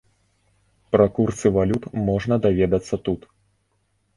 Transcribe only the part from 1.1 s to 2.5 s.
курсы валют можна